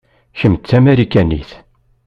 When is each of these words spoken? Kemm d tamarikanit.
Kemm 0.39 0.55
d 0.59 0.63
tamarikanit. 0.69 1.49